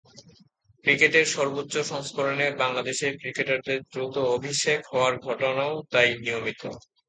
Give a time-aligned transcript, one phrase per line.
[0.85, 6.61] ক্রিকেটের সর্বোচ্চ সংস্করণে বাংলাদেশের ক্রিকেটারদের দ্রুত অভিষেক হওয়ার ঘটনাও তাই নিয়মিত।